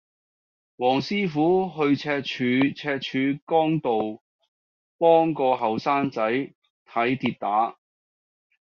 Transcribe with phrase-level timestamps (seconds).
[0.79, 4.19] 黃師傅去赤柱赤柱崗道
[4.97, 6.21] 幫個後生仔
[6.87, 7.77] 睇跌打